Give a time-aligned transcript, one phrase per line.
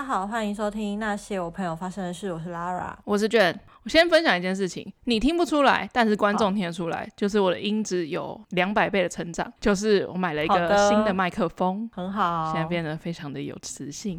[0.00, 2.32] 家好，欢迎收听那些我朋友发生的事。
[2.32, 3.54] 我是 Lara，我是卷。
[3.82, 9.52] 我先分享一件事情，你听不出来，但是观众听得出来，就是我的音质有两百倍的成长。
[9.60, 14.18] 就是我买了一个新的麦克风，很好，现在变得非常的有磁性。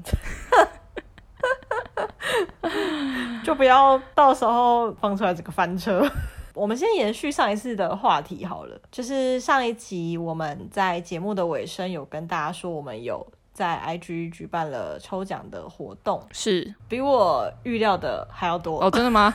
[3.43, 6.07] 就不要到时候放出来这个翻车。
[6.53, 13.25] 我们先延续上一次的话题好了，就是上一集我们在节目的尾声有跟大家说，我们有。
[13.61, 18.89] 在 IG 举办了抽奖的活动，是比我预料的还要多哦？
[18.89, 19.31] 真的吗？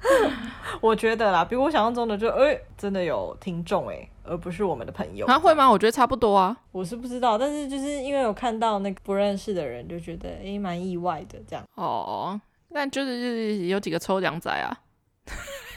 [0.80, 5.26] 我觉得啦，比我想象中的就哎、欸，真的有听众哎，而不是我们的朋友。
[5.26, 5.70] 他会吗？
[5.70, 6.56] 我觉得差不多啊。
[6.72, 11.62] 我是不知道，但是就是因为有看到那个不认识的人，就觉得哎，蛮、欸、意外的这样。
[11.74, 12.40] 哦，
[12.72, 14.74] 但就是就是有几个抽奖仔啊。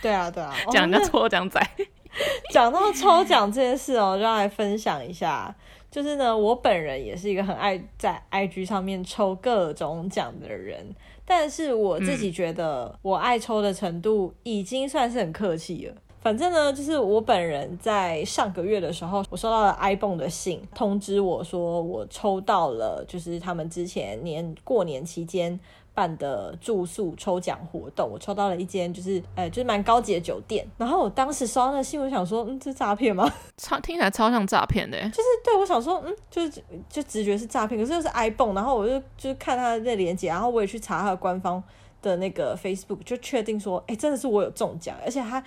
[0.01, 1.59] 对啊，对啊， 讲人家抽奖仔。
[2.49, 5.54] 讲到抽奖这件事哦、喔，就要来分享一下。
[5.91, 10.85] 就是呢，我本人也是一个很爱在 IG 上面抽各种奖的人，
[11.26, 15.95] 但是我自己觉得我爱抽的程度已经算是很客气了。
[16.21, 25.60] 反正呢，就是我本人在上个月的时候，我收到了 ibon 的信，通知我说我抽到了，就是他们之前年过年期间。
[25.99, 30.65] 办的住宿抽奖活动，我抽到了一间就是，呃、欸，就是蛮高级的酒店。
[30.77, 33.29] 然后我当时收到那新闻想说，嗯，这是诈骗吗？
[33.57, 41.61] 超听起来超像诈骗的，就是对我想说，嗯，就是就直觉是诈骗，可是又是 iPhone，然后我就就是看他的那链接，然后我也去查他的官方
[42.01, 45.43] 的那个 Facebook，就确定说，哎、欸，真的是我有中奖，而且他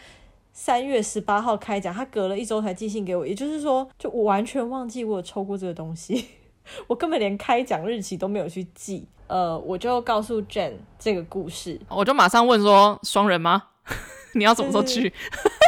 [0.53, 6.27] 三月十八号开奖，他隔了一周才寄信给我，也就是说，就我完全忘记我有抽过这个东西。
[6.87, 13.65] 我根本连开奖日期都没有去记，呃，我就告诉 Jane 这个故事，我就马上问说，双人吗？
[14.35, 15.13] 你要什么时候去？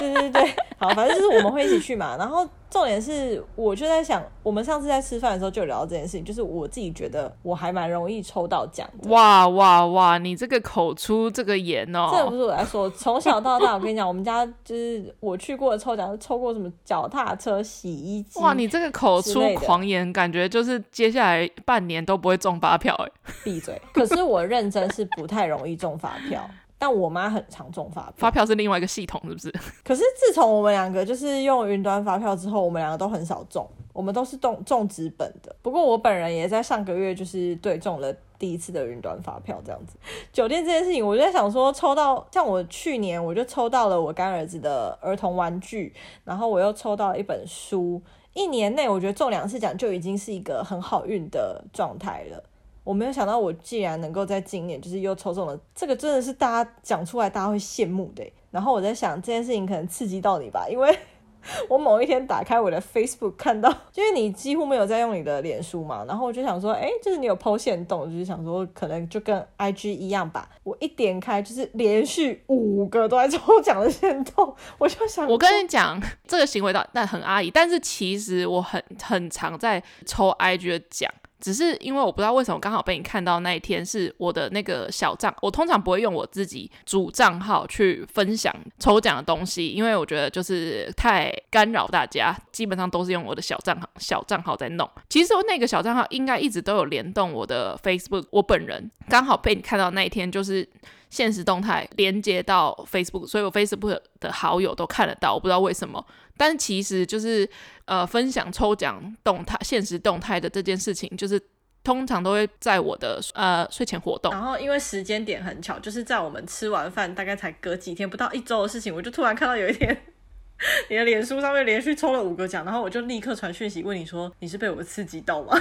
[0.01, 2.49] 对对对，好，反正就是我们会一起去嘛，然后。
[2.75, 9.09] 重点是，我就在想，我们上次在吃饭的时候就聊到这件事情，就是我自己觉得我还蛮容易抽到奖的。
[9.11, 10.19] 哇哇哇！
[10.19, 18.41] 你这个口出这个言哦，这不是我来说，从小到大，我跟你讲，我们家就是我去过的抽奖，抽过什么脚踏车、洗衣机。
[18.41, 23.33] 哇，你这个口出狂言，感觉就是接下来半年都不会中发票哎。
[23.45, 23.81] 闭嘴！
[23.93, 26.45] 可是我认真是不太容易中发票。
[26.85, 29.51] 但我妈很常中发票，发票是另外一个系统，是不是？
[29.83, 35.57] 可是自从我们两个就是用云端发票之后，我们两个都很少中，我们都是中中纸本的。
[35.63, 39.97] 不过我本人也在上个月就是对中了第一次的云端发票，这样子。
[40.31, 45.91] 酒店这件事情，我就在想说，抽到像我去年我就抽到了我干儿子的儿童玩具，
[46.25, 48.03] 然后我又抽到了一本书，
[48.35, 52.45] 一年内我觉得中两次奖就已经是一个很好运的状态了。
[52.85, 58.23] 我没有想到，我竟然能够在今年就是又抽中了，这个真的是大家讲出来大家会羡慕的。
[58.51, 60.97] 然后我在想这件事情可能刺激到你吧，因为
[61.69, 70.49] 我某一天打开我的 Facebook 看到，因为你几乎没有在用你的脸书嘛，然后我就想说，哎，就是你有 PO 限动，就是想说可能就跟 IG 一样吧。
[70.63, 81.11] 我一点开就是连续五个都在抽奖的线动，我就想，我跟你讲这个行为倒但很阿姨，但是其实我很很常在抽 IG 的奖。
[81.45, 94.89] 只是因为我不知道为什么刚好被你看到那一天是我的那个小账，我通常不会用我自己主账号去分享抽奖的东西，因为我觉得就是太干扰大家，基本上都是用我的小账号小账号在弄。
[95.11, 100.67] 其实那个小账号应该一直都有联动我的 Facebook，我本人刚好被你看到那一天就是
[101.15, 106.05] 现实动态连接到 Facebook，所以我 Facebook 的好友都看得到，我不知道为什么。
[106.37, 107.49] 但其实就是，
[107.85, 111.41] 呃，分享抽奖动态、现实动态的这件事情，就是
[111.85, 114.33] 通常都会在我的呃睡前活动。
[114.33, 119.97] 然后因为时间点很巧，就是在我们吃完饭大概才隔几天，不到一周的事情，我就突然看到有一天
[120.91, 125.57] 你的脸书上面连续抽了五个奖，然后我就立刻传讯息问你说，你是被我刺激到吗？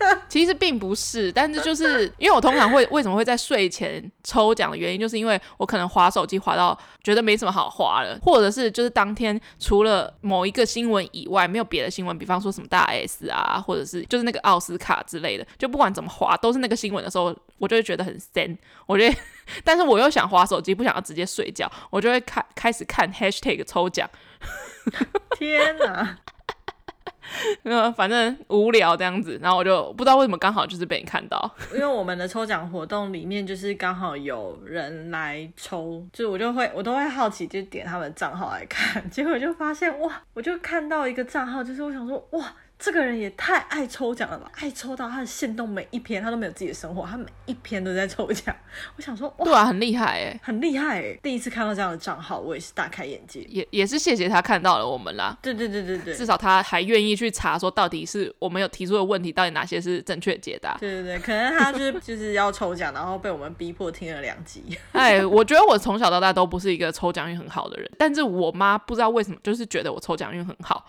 [0.28, 18.56] 其实并不是，但是就是因为我通常会为什么会在睡前抽奖的原因，就是因为我可能滑手机滑到觉得没什么好滑了，或者是就是当天除了某一个新闻以外没有别的新闻，比方说什么大 S 啊，或者是就是那个奥斯卡之类的，就不管怎么划都是那个新闻的时候，我就会觉得很森。
[18.86, 19.16] 我觉得，
[19.62, 24.08] 但是我又想滑手机，不想要直接睡觉，我就会开开始看 hashtag 抽奖。
[25.38, 26.16] 天哪！
[27.64, 48.56] 呃，反正无聊这样子，然后我就不知道为什么刚好就是被你看到，因为我们的抽奖活动里面就是刚好有人来抽，就我就会我都会好奇就点他们账号来看，结果就发现哇，我就看到一个账号，就是我想说哇，这个人也太爱抽奖了吧，爱抽到他的线动每一篇他都没有自己的生活，他每一篇都在抽奖。
[48.96, 53.40] 我想说，哇，对啊，很厉害哎，很厉害哎，第一次看到这样的账号，我也是大开眼界。
[53.48, 60.78] 也也是谢谢他看到了我们啦，对对对对对，至少他还愿意去查说到底是我们有提出的问题，到底哪些是正确解答。
[60.80, 64.64] 对对对，可能他就是 就是要抽奖，然后被我们逼迫听了两集。
[64.92, 70.86] 哎，我觉得我从小到大都不是一个抽奖运很好的人，但是我妈不知道为什么就是觉得我抽奖运很好。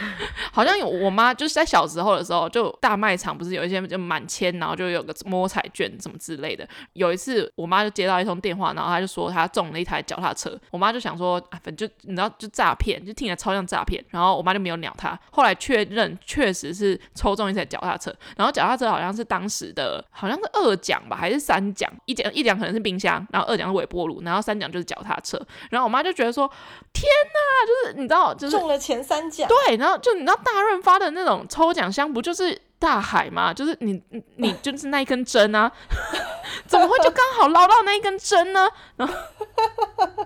[0.52, 6.66] 好像有我妈就是在小时候的时候，就大卖场不是有一些就满千，然后就有个摸彩券什么之类的。
[6.94, 10.58] 有一次我妈就接到一通电话，然后她就说她中了一台脚踏车。
[10.70, 14.02] 我妈就想说，啊，反正就你知道就诈骗，就听起来超像诈骗。
[14.10, 15.18] 然后我妈就没有鸟她。
[15.30, 21.90] 后来确认确实是抽中一台脚踏车，然后脚踏车好像是当时的好像是二奖吧，还是三奖？
[22.06, 25.40] 一奖一奖可能是冰箱，然后二奖是微波炉，然后三奖就是脚踏车。
[25.70, 26.50] 然后我妈就觉得说，
[26.92, 27.04] 天
[27.34, 29.81] 哪，就是你知道，就是中了前三奖，对。
[29.82, 33.54] 然后就你知道大润发的那种抽奖箱不就是大海吗？
[33.54, 34.02] 就是你
[34.36, 35.70] 你就是那一根针啊，
[36.66, 38.68] 怎么会就刚好捞到那一根针呢？
[38.96, 39.14] 然 后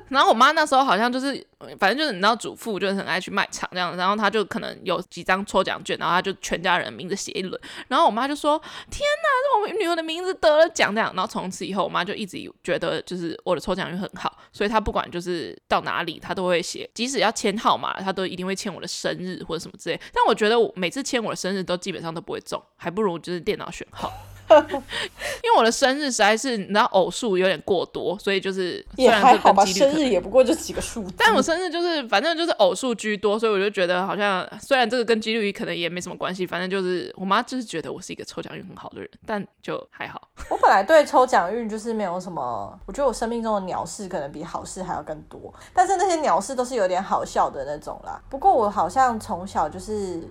[0.08, 1.46] 然后我妈那时候好像就是。
[1.80, 7.58] 反正就是你知道，主妇就是很爱去卖场这样，然后他就可能有几张抽奖券，然后他就全家人名字写一轮，
[7.88, 8.58] 然后我妈就说
[8.90, 19.98] ：“天哪，是我们女儿的名字得了奖这样。”然后从此以后，我妈就一直觉得就是我的抽奖运很好，所以她不管就是到哪里，她都会写，即使要签号码，她都一定会签我的生日或者什么之类。
[20.12, 24.10] 但我觉得我每次签我的生日都基本上都不会中，还不如就是电脑选号。
[24.48, 40.28] 因为我的生日实在是你知道偶数有点过多，所以就是也还好吧，生日也不过就几个数，但我生日就是反正就是偶数居多，所以我就觉得好像虽然这个跟几率可能也没什么关系，反正就是我妈就是觉得我是一个抽奖运很好的人，但就还好。
[40.48, 48.22] 我本来对抽奖运就是没有什么，我觉得我生命中的鸟事可能比好事还要更多，但是那些鸟事都是有点好笑的那种啦。
[48.30, 50.22] 不过我好像从小就是。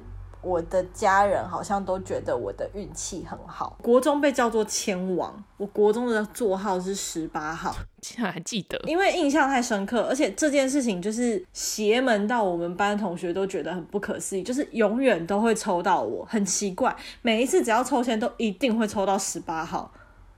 [0.46, 3.76] 我的家人好像都觉得我的运气很好。
[3.82, 19.92] 国中被叫做千王，我国中的座号是十八号，竟然还记得，因为印象太深刻，而且这件事情就是邪门到我们班同学都觉得很不可思议，就是永远都会抽到我，很奇怪，每一次只要抽签都一定会抽到十八号。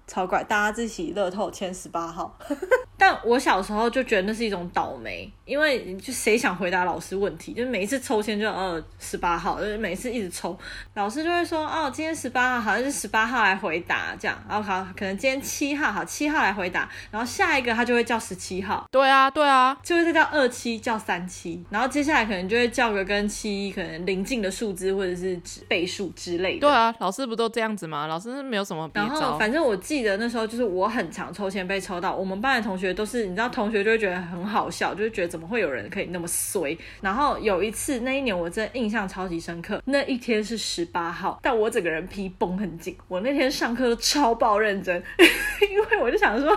[0.08, 2.38] 超怪，大家自己乐透签十八号。
[3.00, 10.58] 但我小时候就觉得那是一种倒霉，因为就谁想回答老师问题，就是每一次抽签就呃十八号，就是每次一直抽，
[10.96, 26.62] 老师就会说哦，今天十八号好像是十八号来回答这样，然后好可能今天七号好七号来回答，然后下一个他就会叫十七号，对啊对啊，就会再叫二七叫三七，然后接下来可能就会叫个跟七可能临近的数字或者是倍数之类的。
[26.62, 28.08] 对啊，老师不都这样子吗？
[28.08, 28.90] 老师没有什么。
[28.96, 29.97] 然后反正我记。
[29.98, 36.78] 记得那时候就是我很常抽签被抽到，我们班的同学都是你知道，同学就会觉得很好笑，就是觉得怎么会有人可以那么衰。
[37.02, 45.02] 然后有一次那一年我真的印象超级深刻，那一天是十八号，但我整个人皮绷很紧，我那天上课都超爆认真，
[45.72, 46.56] 因为我就想说。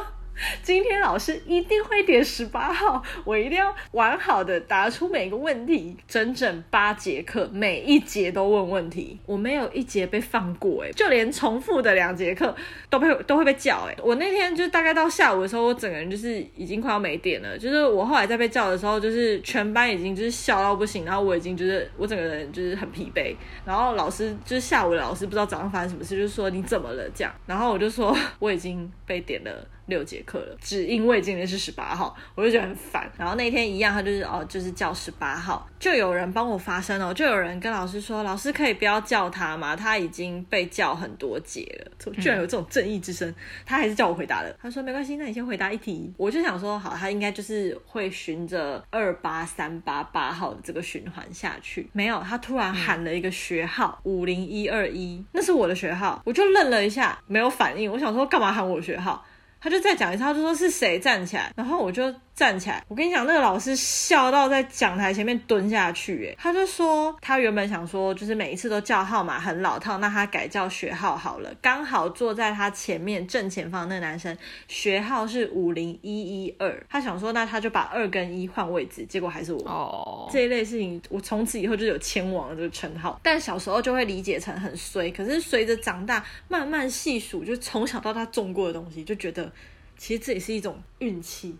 [0.62, 5.96] 今天老师一定会点十八号，我一定要完好的答出每个问题。
[6.06, 12.54] 整整八节课，每一节都问问题，我没有一节被放过哎，就连重复的两节课
[12.88, 13.96] 都被都会被叫哎。
[14.02, 17.58] 我那天就大概到下午的时候，我整个人就是已经快要没电了。
[17.58, 23.34] 就是我后来在被叫的时候，就是全班已经就是笑到不行，然后我已经就是我整个人就是很疲惫。
[23.64, 27.32] 然后老师就是下午的老师不知道早上发生什么事，就是说你怎么了这样。
[27.46, 29.50] 然后我就说 我已经被点了。
[29.90, 33.10] 六节课了，只因为今天是十八号，我就觉得很烦。
[33.18, 39.76] 然后那天一样，他就是哦，就是叫十八号，就有人帮我发声哦，就有人跟老师说，老师可以不要叫他吗？
[39.76, 43.34] 他已经被叫很多节了，居然有这种正义之声，嗯、
[43.66, 44.56] 他还是叫我回答的。
[44.62, 46.12] 他说没关系，那你先回答一题。
[46.16, 51.88] 我就想说，好，他应该就是会循着二八三八八号的这个循环下去。
[51.92, 57.90] 没有，他突然喊了一个学号五零一二一，那是我的学号，我就愣了一下，没有反应。
[57.90, 59.24] 我想说，干嘛喊我学号？
[59.60, 62.14] 他就再讲一次，他就说是谁站起来，然后我就。
[62.40, 62.82] 站起来！
[62.88, 66.26] 我跟你讲，那个老师笑到在讲台前面蹲下去。
[66.26, 71.54] 哎，他就说他原本想说，就是每一次都叫号码很老套，那他改叫学号好了。
[71.60, 74.34] 刚好坐在他前面正前方那男生
[74.68, 79.62] 学号是五零一一二，他想说那他就把二跟一换位置，结果还是我。
[79.66, 83.20] 哦，这一类事情，我从此以后就有签王的这个称号。
[83.22, 89.52] 但小时候就会理解成很衰，可是随着长大慢慢细数，就从小到大中过的东西，就觉得
[89.98, 91.54] 其实这也是一种运气。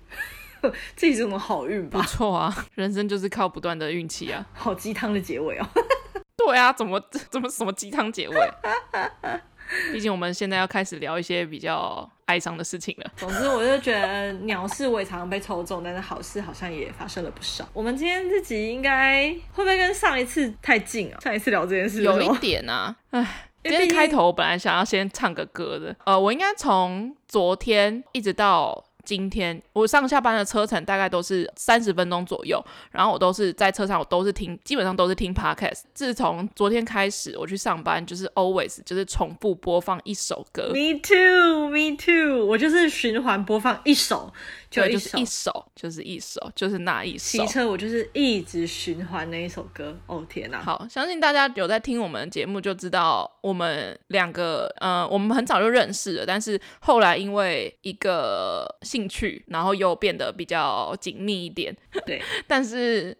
[0.97, 2.01] 这是种好运吧？
[2.01, 4.45] 不错啊，人生就是靠不断的运气啊。
[4.53, 5.67] 好鸡汤的结尾哦。
[6.37, 7.01] 对啊，怎么
[7.31, 8.35] 怎么什么鸡汤结尾？
[9.93, 13.11] 毕竟我们现在要开始聊一些比较哀伤的事情了。
[13.17, 17.69] 总之，我就觉得鸟事我也常常被抽中，但是好事好像也发生了不少。
[17.73, 21.21] 我们今天这集应该会不会跟上一次太近啊？
[21.21, 23.47] 上一次聊这件事有一点啊，唉。
[23.63, 35.81] 今天开头我本来想要先唱个歌的，呃，我应该从昨天一直到今天，我上下班的车程大概都是三十分钟左右，然后我都是在车上，我都是听，基本上都是听 podcast。
[35.93, 40.69] 自从昨天开始，我去上班就是 always 就是重复播放一首歌。
[40.69, 44.33] Me too, me too，我就是循环播放一首。
[44.71, 47.39] 就一首，就是一首，就是一首，就是那一首。
[47.39, 49.99] 骑车我就是一直循环那一首歌。
[50.07, 50.63] 哦天哪！
[50.63, 61.77] 好，相信大家有在听我们节目就知道，我们两个，呃，我们很早就认识了，但是后来因为一个兴趣，然后又变得比较紧密一点。
[62.07, 63.17] 对， 但是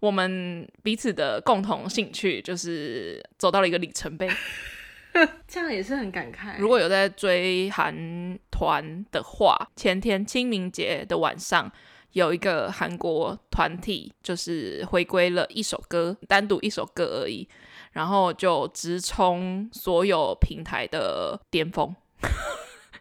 [0.00, 4.26] 我们彼此的共同兴趣就是走到了一个里程碑。
[5.46, 6.58] 这样也是很感慨。
[6.58, 11.70] 如果有在追韩团的话，前天清明节的晚上，
[12.12, 17.48] 有一个韩国团体就是回归了一首歌，单独一首歌而已，
[17.92, 21.94] 然后就直冲所有平台的巅峰。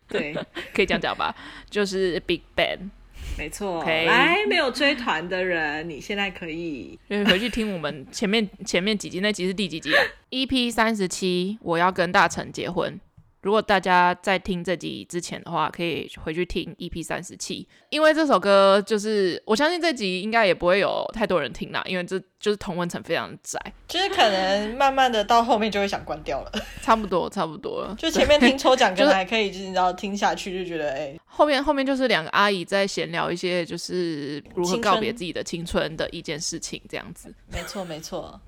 [0.07, 0.33] 对，
[0.73, 1.35] 可以这样讲吧，
[1.69, 2.89] 就是 Big Bang。
[3.37, 10.01] 没错.来没有追团的人，你现在可以回去听我们前面前面几集，那集是第几集啊？
[10.31, 12.99] EP 三十七，我要跟大成结婚。
[13.43, 27.93] 如果大家在听这集之前的话，可以回去听 EP 三十七，因为这首歌就是我相信这集应该也不会有太多人听啦，因为这就是同温层非常窄，就是可能慢慢的到后面就会想关掉了， 差不多差不多了。
[27.99, 37.33] 就前面听抽奖可能还可以，就是你知道听下去就觉得哎、欸，后面后面就是两个阿姨在闲聊一些就是如何告别自己的青春的一件事情，这样子。
[37.51, 38.39] 没错没错。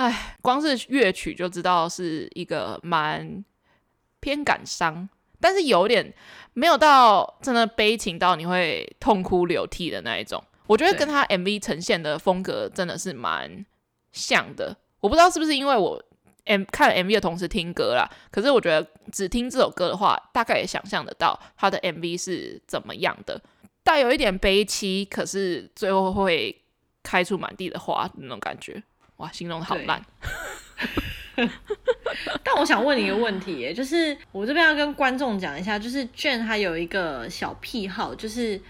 [0.00, 3.44] 哎，光是乐曲就知道是一个蛮
[4.18, 5.06] 偏感伤，
[5.38, 6.10] 但是有点
[6.54, 10.42] 没有到真的悲情到你会痛哭流涕的那一种。
[10.66, 13.66] 我觉得跟他 MV 呈现的风格真的是蛮
[14.10, 14.74] 像的。
[15.00, 16.02] 我不知道是不是因为我
[16.46, 23.38] M 看 MV 的同时听歌啦，可是我觉得只听这首歌的话，大概也想象得到他的 MV 是怎么样的，
[23.84, 26.62] 带有一点悲戚，可是最后会
[27.02, 28.82] 开出满地的花那种感觉。
[29.20, 30.02] 哇，形容的好烂。
[32.42, 38.60] 但我想问你一个问题，就是我这边要跟观众讲一下，就是 Jen 他有一个小癖好，就是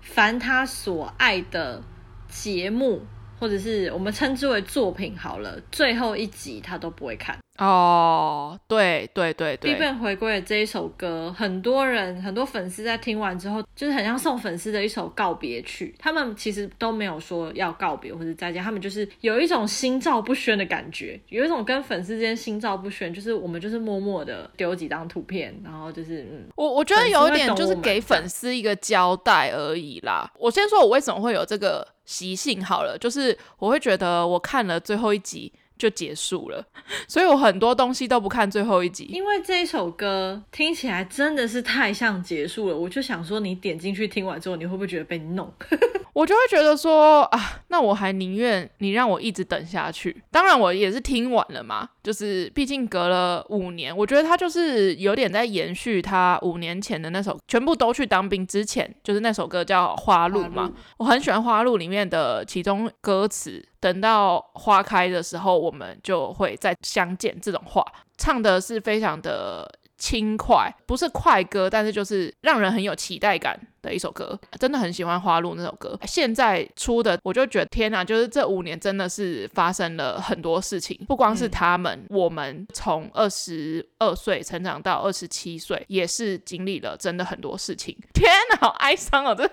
[0.00, 1.82] 凡他所爱的
[2.28, 3.00] 节目，
[3.38, 7.38] 或者是我们称之为作品好了，最后一集他都不会看。
[7.62, 15.94] 哦，对对对对，BigBang 回归的这一首歌，很多人很多粉丝在听完之后，就是很像送粉丝的一首告别曲。
[15.96, 30.28] 他们其实都没有说要告别或者再见，他们就是有一种心照不宣的感觉，有一种跟粉丝之间心照不宣，就是我们就是默默的丢几张图片，然后就是嗯，我我觉得有一点就是给粉丝一个交代而已啦。
[30.36, 35.52] 我先说我为什么会有这个习性好了，就是我会觉得我看了最后一集。
[35.82, 36.64] 就结束了，
[37.08, 42.76] 所以我很多东西都不看最后一集，因为这一首歌听起来真的是太像结束了。
[42.76, 45.52] 我就想说，你点进去听完之后，你会不会觉得被弄？
[46.12, 50.22] 我就会觉得说啊，那我还宁愿你让我一直等下去。
[50.30, 60.70] 当然，我也是听完了嘛，就是毕竟隔了五年，我觉得他就是有点在延续他五年前的那首，全部都去当兵之前，就是那首歌叫《花路》嘛。
[60.98, 63.64] 我很喜欢《花路》里面的其中歌词。
[63.80, 67.36] 等到花开的时候，我们就会再相见。
[67.40, 67.84] 这种话
[68.16, 75.98] 唱的是非常的轻快，不是快歌，但是就是让人很有期待感的一首歌，真的很喜欢《花路》那首歌。
[76.06, 87.96] 现在出的，我就觉得天哪，就是这五年真的是发生了很多事情，不光是他们，嗯、我们从二十二岁成长到二十七岁，也是经历了真的很多事情。
[88.14, 89.34] 天哪，好哀伤哦！
[89.34, 89.48] 这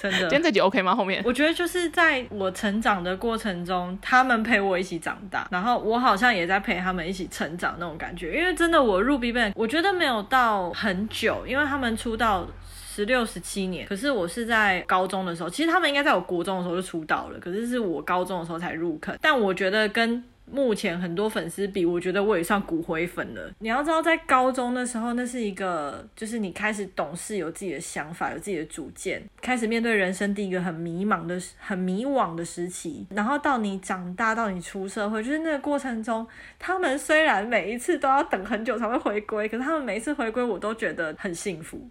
[0.00, 0.94] 真的， 今天这集 OK 吗？
[0.94, 8.36] 后面我觉得就是在我成长的过程中，他们陪我一起长大，然后我好像也在陪他们一起成长那种感觉。
[8.36, 12.46] 因为真的，我入 BigBang，我觉得没有到很久，因为他们出道。
[12.94, 19.16] 十六、十七年，可是我是在高中的时候，其实他们应该在我国中的时候就出道了，可是是我高中的时候才入坑。
[19.22, 23.50] 但我觉得跟目前很多粉丝比，我觉得我也算骨灰粉了。
[23.60, 33.06] 你要知道，在高中的时候，那是一个就是你开始懂事，有自己的想法，有自己的主见，开始面对人生第一个很迷茫的、很迷惘的时期。
[33.10, 36.26] 然后到你长大，到你出社会，就是那个过程中，
[36.58, 41.88] 他们虽然每一次都要等很久才会回归，可是他们每一次回归，我都觉得很幸福。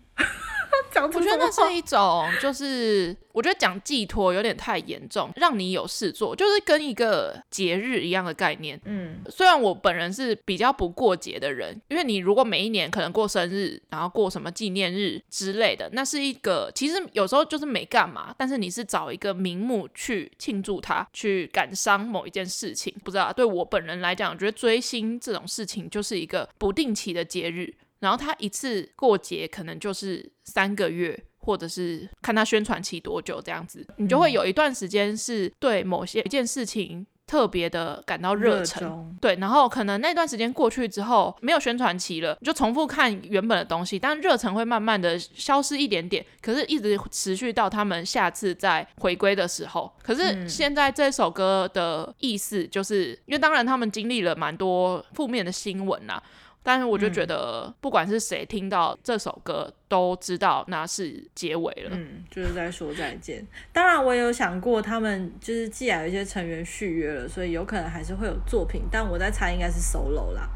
[1.01, 8.79] 我觉得那是一种，就是我觉得讲寄托有点太严重，让你有事做，就是跟一个节日一样的概念。
[8.85, 22.93] 嗯，虽然我本人是比较不过节的人，因为你如果每一年可能过生日，然后过什么纪念日之类的，那是一个其实有时候就是没干嘛，但是你是找一个名目去庆祝它，去感伤某一件事情。
[23.03, 27.73] 不知道对我本人来讲，我觉得追星这种事情就是一个不定期的节日。
[28.01, 39.15] 然后他一次过节可能就是三个月，或者是看他宣传期多久这样子，你就会有一段时间是对某些一件事情特别的感到热忱。
[39.21, 49.95] 对，然后可能那段时间过去之后，没有宣传期了，你就重复看原本的东西，但热忱会慢慢的消失一点点，可是一直持续到他们下次再回归的时候。
[50.01, 56.21] 可是现在这首歌的意思就是，因为当然他们经历了蛮多负面的新闻啦。
[56.63, 61.89] 但是我就觉得，不管是谁听到这首歌，嗯、都知道那是结尾了。
[61.91, 63.45] 嗯，就是在说再见。
[63.73, 68.83] 当然，我也有想过，他们就是既然有一些成员续约了，所以有可能还是会有作品。
[68.91, 70.47] 但我在猜，应该是 solo 啦。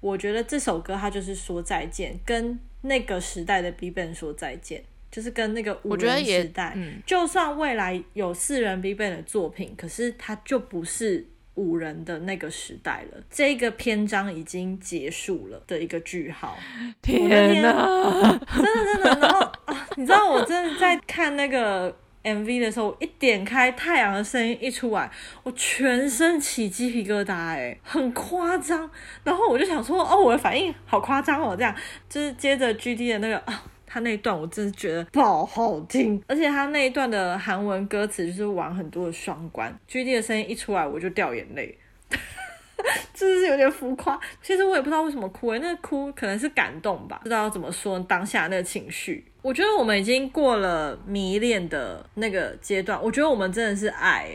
[0.00, 6.72] 我觉得这首歌它就是说再见，跟那个时代的 BigBang 说再见，就是跟那个五人时代。
[6.76, 11.28] 嗯、就算未来有四人 BigBang 的作品，可是它就不是。
[11.54, 16.56] 五人的那个时代了，这个篇章已经结束了的一个句号。
[17.00, 25.10] 天哪，真的真的，然后啊，你知道我真的在看那个 MV 的时候，一点开太阳的声音一出来，
[25.42, 28.90] 我全身起鸡皮疙瘩，哎，很夸张。
[29.22, 31.74] 然后我就想说，哦，我的反应好夸张哦，这样
[32.08, 33.62] 就是接着 GD 的那个啊。
[33.94, 41.78] 他那一段我真的觉得爆好听，而且他那一段的韩文歌词就是玩很多的双关，GD 的声音一出来我就掉眼泪，
[43.14, 44.18] 真的是有点浮夸。
[44.42, 49.24] 其实我也不知道为什么哭，欸，那哭可能是感动吧，不知道怎么说当下那个情绪。
[49.42, 54.28] 我觉得我们已经过了迷恋的那个阶段，我觉得我们真的是爱，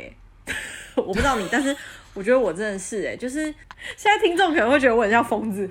[0.95, 1.75] 我不知道你，但是
[2.13, 3.43] 我觉得我真的是哎，就是
[3.97, 5.69] 现在听众可能会觉得我很像疯子。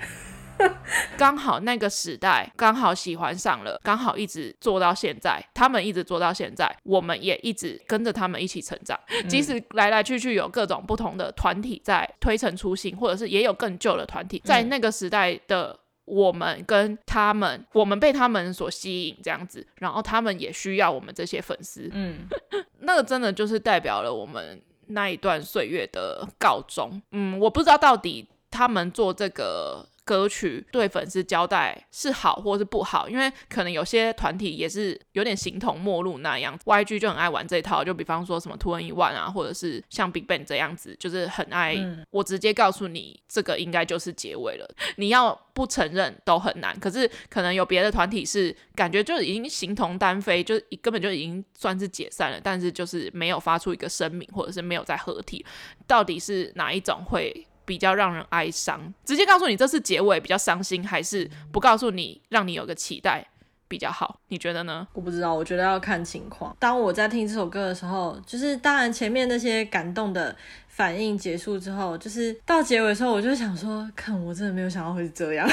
[1.16, 8.98] 刚好那个时代刚好喜欢上了，刚好一直做到现在，他们一直做到现在，我们也一直跟着他们一起成长。
[9.08, 21.88] 嗯、即使来来去去有各种不同的团体在推陈出新，或者是也有更旧的团体，在那个时代的我们跟他们，我们被他们所吸引，这样子，然后他们也需要我们这些粉丝。
[21.92, 22.28] 嗯，
[22.80, 27.00] 那个真的就是代表了我们那一段岁月的告终。
[27.12, 29.86] 嗯，我不知道到底他们做这个。
[30.08, 36.58] 歌曲对粉丝交代是好或是不好，因为可能有些团体也是有点形同陌路那样。
[36.64, 41.74] YG 就很爱玩这一套，就比方说什么 2NE1 啊，或者是像 BigBang 这样子，就是很爱。
[41.74, 44.66] 嗯、我直接告诉你，这个应该就是结尾了。
[44.96, 46.74] 你要不承认都很难。
[46.80, 55.44] 可是可能有别的团体是感觉就已经形同单飞，就根本就已经算是解散了，但是就是没有发出一个声明，或者是没有再合体。
[55.86, 57.46] 到底是哪一种会？
[57.68, 63.26] 比较让人哀伤，直接告诉你这是结尾比较伤心，还是不告诉你让你有个期待
[63.68, 64.18] 比较好？
[64.28, 64.88] 你觉得呢？
[64.94, 66.56] 我不知道，我觉得要看情况。
[66.58, 70.34] 当我在听这首歌的时候，就是当然前面那些感动的
[70.68, 75.46] 反应结束之后，就是到结尾的时候，我就想说，看我真的没有想到会是这样，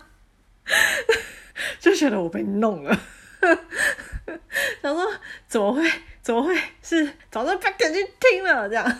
[1.80, 3.00] 就觉得我被弄了，
[4.82, 5.10] 想说
[5.48, 8.98] 怎么会怎么会是早上不点进去听了这样。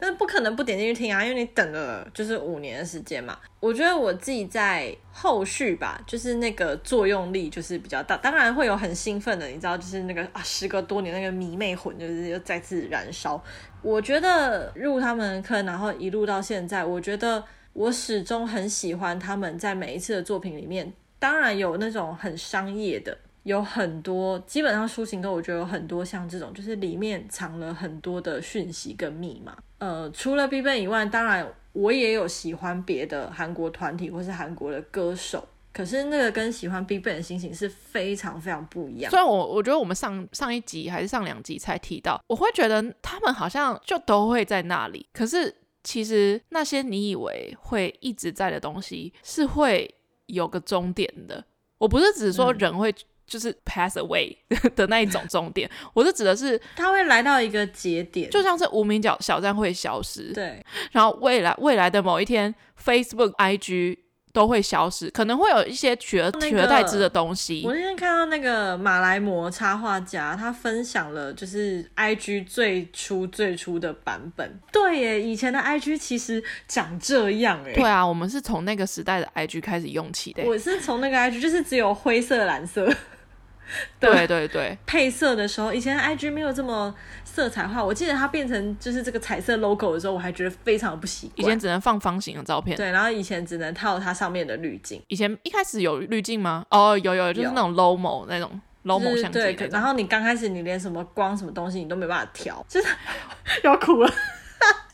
[0.00, 3.38] 但是不可能不点进去听啊，因为你等了就是五年的时间嘛。
[3.60, 13.42] 我觉得我自己在后续吧，就是那个作用力就是比较大，当然会有很兴奋的，你知道，就是那个啊，时隔多年那个迷妹魂就是又再次燃烧。
[13.82, 23.18] 我觉得入他们坑，然后一路到现在，我觉得我始终很喜欢他们在每一次的作品里面，当然有那种很商业的。
[23.44, 29.56] 有很多，基本上抒情歌，我觉得有很多像这种，就是里面藏了很多的讯息跟密码。
[29.78, 39.10] 呃，除了 BigBang 以外，当然我也有喜欢别的韩国团体或是韩国的歌手，可是那个跟喜欢 BigBang 的心情是非常非常不一样。
[39.10, 49.94] 虽然我我觉得我们上上一集还是上两集才提到，我会觉得他们好像就都会在那里，可是其实那些你以为会一直在的东西，是会
[50.26, 51.42] 有个终点的。
[51.78, 52.94] 我不是只说人会、嗯。
[53.30, 54.36] 就是 pass away
[54.76, 62.52] 的那一种终点， 我是指的是它会来到一个节点，就像是无名角小站会消失，对，然后未来未来的某一天
[62.84, 63.98] ，Facebook、IG。
[64.32, 67.64] 都会消失，可能会有一些取而取而代之的东西。
[67.66, 74.60] 我那天看到那个马来模插画家，他分享了就是 IG 最初最初的版本。
[74.70, 77.72] 对耶，以前的 IG 其实长这样哎。
[77.72, 80.44] 对啊，我们是从那个时代的 IG 开始用起的。
[80.44, 82.88] 我是从那个 IG 就是只有灰色、蓝色。
[83.98, 87.84] 对对对，配色的时候，以前 IG 没有这么色彩化。
[87.84, 91.36] 我记得它变成就是这个彩色 logo 的时候，我还觉得非常不习惯。
[91.36, 95.02] 以前只能放方形的照片，对，然后以前只能套它上面的滤镜。
[95.08, 96.64] 以前一开始有滤镜吗？
[96.70, 99.38] 哦，有有，就是那种 Lomo 那种 Lomo 相机。
[99.38, 102.88] 对，然后你刚开始你连什么光什么东西你都没办法调，就是
[103.62, 104.12] 要哭了。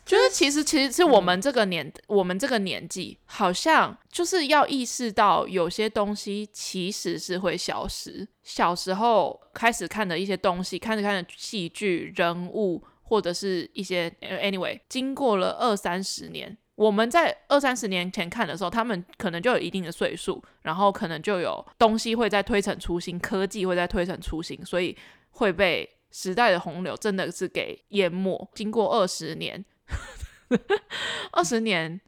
[0.07, 8.25] 就是其实其实是我们这个年、嗯、我们这个年纪，好像就是要意识到有些东西其实是会消失。
[8.41, 24.97] 小时候开始看的一些东西，看着看着戏剧人物或者是一些 anyway，经过了二三十年，我们在二三十年前看的时候，他们可能就有一定的岁数，然后可能就有东西会在推陈出新，科技会在推陈出新，所以
[25.31, 28.49] 会被时代的洪流真的是给淹没。
[28.55, 29.65] 经过二十年。
[31.31, 31.99] 二十年，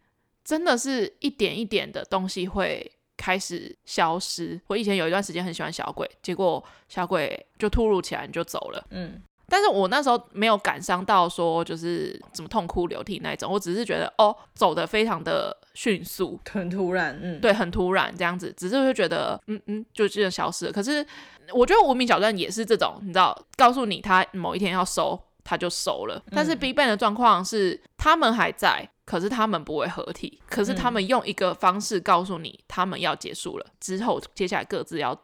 [0.43, 4.59] 真的是一点一点的东西会开始消失。
[4.67, 8.85] 我以前有一段时间很喜欢小鬼，结果小鬼就突如其来就走了。
[8.91, 17.19] 嗯，但是我那时候没有感伤到说就是怎么痛哭流涕那一种，我只是觉得哦，走的非常的迅速，很突然。
[17.21, 20.71] 嗯，对，很突然这样子，只是会觉得嗯嗯，就这样消失了。
[20.71, 21.05] 可是
[21.51, 25.19] 我觉得无名小站也是这种，你知道，告诉你他某一天要收。
[25.49, 35.19] 他就熟了，但是 BigBang 的状况是，嗯、他们还在，可是他们不会合体，可是他们用一个方式告诉你，他们要结束了，之后接下来各自要。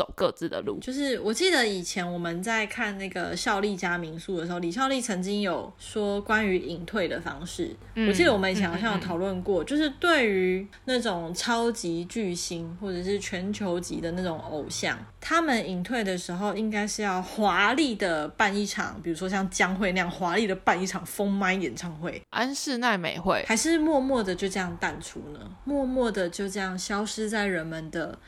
[0.00, 7.76] 走各自的路，就是我记得以前我们在看那个孝利家民宿的时候，李孝利曾经有说关于隐退的方式。
[7.96, 25.40] 嗯、我记得我们以前好像有讨论过，嗯嗯嗯、就是对于那种超级巨星或者是全球级的那种偶像，他们隐退的时候，应该是要华丽的办一场，比如说像江蕙那样华丽的办一场封麦演唱会，安室奈美惠，还是默默的就这样淡出呢？
[25.64, 28.18] 默默的就这样消失在人们的。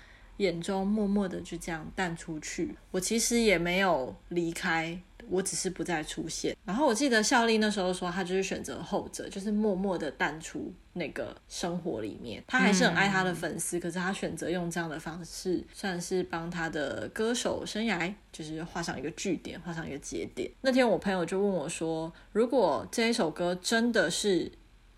[0.42, 6.56] 眼中默默的就这样淡出去，我其实也没有离开，我只是不再出现。
[6.64, 12.42] 然后我记得孝利那时候说，他就是选择后者，就是默默的淡出那个生活里面。
[12.48, 20.50] 他还是很爱他的粉丝，嗯、可是他选择用这样的方式，算是帮他的歌手生涯就是画上一个句点，画上一个节点。
[20.62, 24.50] 那天我朋友就问我说，如果这一首歌真的是。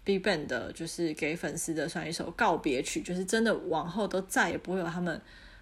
[0.05, 5.21] BigBang 的就是给粉丝的算一首告别曲，就是真的往后都再也不会有他们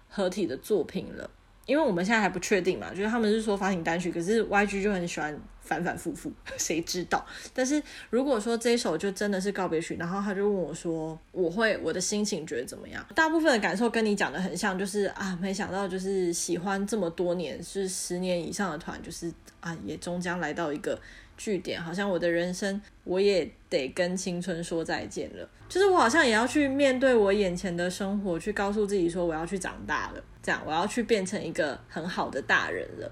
[0.09, 1.29] 合体的作品了，
[1.65, 7.25] 因为我们现在还不确定嘛，就是他们是说发行单曲，可是 YG 就很喜欢反反复复， 谁知道？
[7.53, 13.05] 但是如果说这一首就真的是告别曲，然后他就问我说，我会我的心情觉得怎么样？
[13.15, 20.99] 大部分的感受跟你讲的很像，就是啊，没想到就是喜欢这么多年，是十年以上的团，就是啊，也终将来到一个。
[21.37, 25.49] 据点，好像我的人生，我也得跟青春说再见了。
[25.67, 33.11] 就是我好像也要去面对我眼前的生活，去告诉自己说我要去长大了，这样我要去变成一个很好的大人了。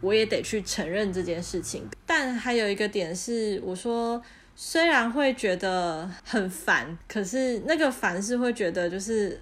[0.00, 1.86] 我也得去承认这件事情。
[2.06, 4.22] 但还有一个点是，我说
[4.54, 9.40] 虽然会觉得很烦，可是那个烦是会觉得就是。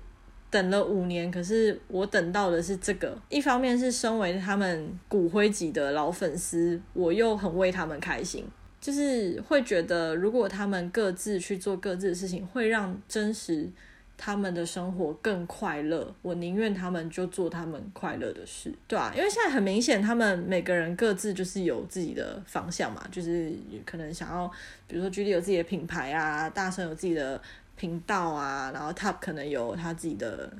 [0.57, 3.15] 等了五年，可是我等到的是这个。
[3.29, 8.43] 一方面是身为他们骨灰级的老粉丝，我又很为他们开心，
[8.81, 13.69] 就是会觉得如果他们各自去做各自的事情，会让真实
[14.17, 16.11] 他们的生活更快乐。
[16.23, 23.53] 我宁愿他们就做他们快乐的事，对啊，因为现在很明显，他们每个人各自就是有自己的方向嘛，就是
[23.85, 24.51] 可能想要，
[24.89, 27.39] 比如说 GD 有自己的品牌啊，大声有自己的。
[27.77, 30.51] 频道啊，然后 Top 可能有他自己的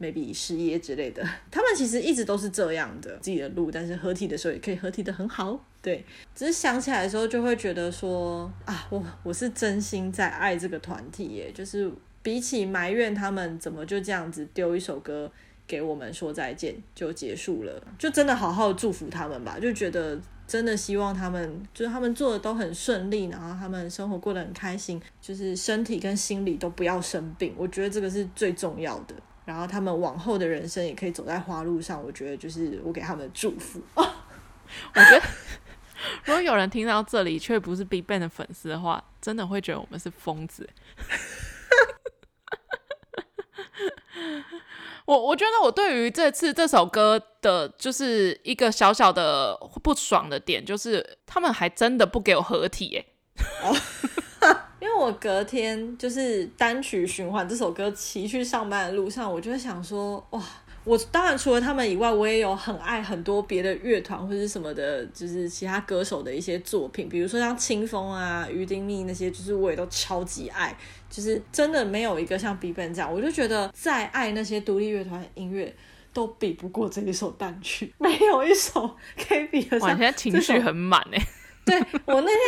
[0.00, 6.04] maybe 事业之类的， 他们其实一直都是这样的自己的路，但是合体的时候也可以合体得很好，对。
[6.34, 11.90] 只是想起来的时候就会觉得说啊，我我是真心在爱这个团体耶，就是
[12.22, 15.30] 比起埋怨他们怎么就这样子丢一首歌
[15.66, 20.18] 给我们说再见就结束了，就真的好好祝福他们吧，就觉得。
[20.50, 29.14] 真的希望他们就是他们做的都很顺利，然后他们生活过得很开心，就是身体跟心理都不要生病，我觉得这个是最重要的。
[29.44, 33.80] 然后他们往后的人生也可以走在花路上，我觉得就是我给他们的祝福。
[33.94, 35.22] 我觉得
[36.24, 40.68] 如果有人听到这里却不是 BigBang 的粉丝的话，真的会觉得我们是疯子。
[45.10, 53.04] 我我觉得我对于这次这首歌的，就是一个小小的不爽的点，就是他们还真的不给我合体耶。
[54.78, 60.40] 因为我隔天就是单曲循环这首歌，骑去上班的路上，我就会想说，哇。
[60.84, 70.76] 我当然除了他们以外，我也有很爱很多别的乐团或者是什么的，就是其他歌手的一些作品，比如说像清风啊、于丁密那些，就是我也都超级爱。
[71.10, 75.74] 就是真的没有一个像 BigBang 这样，我就觉得再爱那些独立乐团音乐，
[76.12, 79.88] 都比不过这一首单曲，没有一首可以比得上。
[79.88, 81.20] 哇，现在情绪很满哎。
[81.64, 82.38] 对，我那天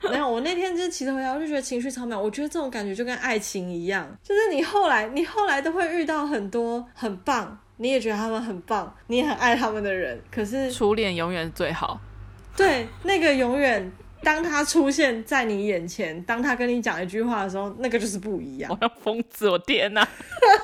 [0.00, 2.20] 是没有，我那天就是骑车回家，我就觉得情绪超妙。
[2.20, 12.00] 我觉得这种感觉就跟爱情一样，就是你后来你后来都会遇到很多很棒，你也觉得他们很棒，你也很爱他们的人，可是初恋永远最好。
[12.56, 13.92] 对，那个永远。
[14.20, 18.68] 当他出现在你眼前，当他跟你讲一句话的时候，那个就是不一样。
[18.68, 20.06] 我要疯子，我天哪！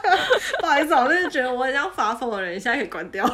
[0.59, 3.25] 不好意思，我就是觉得我很像发疯的人，现在可以关掉。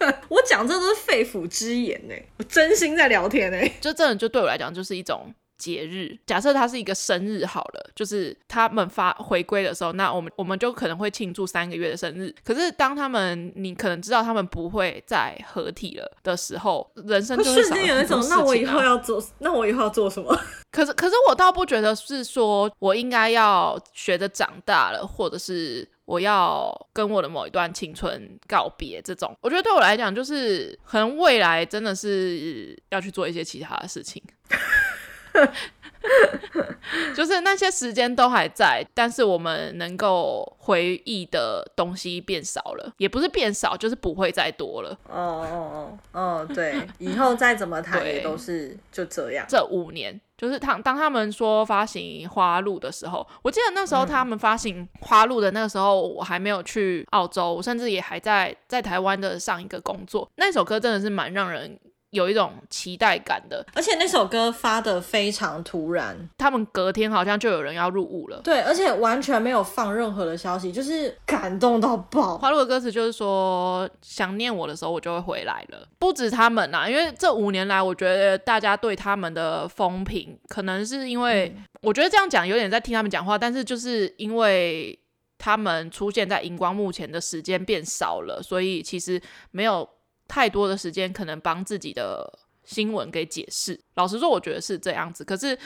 [0.28, 3.58] 我讲这都是肺腑之言呢，我真心在聊天呢。
[3.80, 5.34] 就真的就对我来讲就是一种。
[5.58, 12.32] 节日，假设它是一个生日好了，就是他们发回归的时候，那我们我们就可能会庆祝三个月的生日。
[12.44, 17.36] 可是当他们，你可能知道他们不会再合体了的时候，人生。
[17.42, 20.32] 瞬间有一种，那我以后要做，那我以后要做什么？
[20.70, 29.36] 可是，可是我倒不觉得是说我应该要学着长大了，或者是我要跟我的某一段青春告别这种。
[29.42, 34.22] 我觉得对我来讲，就是可能未来真的是要去做一些其他的事情。
[37.14, 44.90] 就是那些时间都还在，但是我们能够回忆的东西变少了，也不是变少，就是不会再多了。
[45.08, 49.44] 哦哦哦哦，对，以后再怎么谈也都是就这样。
[49.48, 60.30] 这五年，就是他当他们说发行花路的时候，我记得那时候他们发行花路的那个时候，我还没有去澳洲，我甚至也还在在台湾的上一个工作。
[60.36, 61.78] 那首歌真的是蛮让人。
[62.10, 68.40] 有一种期待感的，而且那首歌发的非常突然，他们隔天好像就有人要入伍了。
[68.42, 72.38] 对，而且完全没有放任何的消息，就是感动到爆。
[72.38, 75.86] 花路的歌词就是说，想念我的时候，我就会回来了。
[75.98, 84.98] 不止他们呐，因为这五年来，我觉得大家对他们的风评，可能是因为、嗯、我觉得这样讲有点在听他们讲话，但是就是因为
[85.36, 89.86] 他们出现在荧光幕前的时间变少了，所以其实没有。
[90.28, 92.30] 太多的时间可能帮自己的
[92.62, 93.80] 新闻给解释。
[93.94, 95.24] 老实说，我觉得是这样子。
[95.24, 95.58] 可是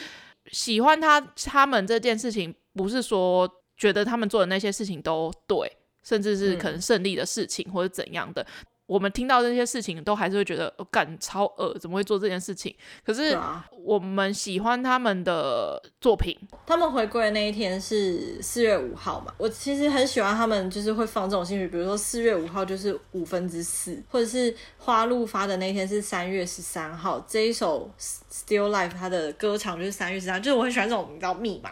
[0.46, 3.46] 喜欢他他们这件事情，不是说
[3.76, 5.70] 觉得他们做的那些事情都对，
[6.02, 8.40] 甚至是可能胜利的事情或者怎样的。
[8.42, 8.46] 嗯
[8.86, 12.74] 我们听到这些事情，都还是会觉得，干、哦、超恶，怎么会做这件事情？
[13.04, 13.38] 可是
[13.82, 16.36] 我们喜欢他们的作品。
[16.66, 19.32] 他们回归的那一天是四月五号嘛？
[19.38, 27.24] 我其实很喜欢他们，就是会放这种兴趣，比如说四月五号就是五分之四，或者是花路发的那一天是三月十三号。
[27.26, 31.70] 这一首 Still Life 它的歌长就是三月十三，就是我很喜欢这种你知道密码。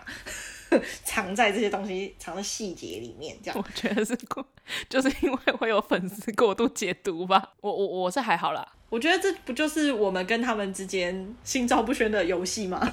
[1.04, 3.58] 藏在这些东西，藏在细节里面，这样。
[3.58, 4.44] 我觉得是过，
[4.88, 7.52] 就是因为会有粉丝过度解读吧。
[7.60, 8.66] 我我我是还好啦。
[8.88, 12.92] 我觉得这不就是我们跟他们之间心照不宣的游戏吗？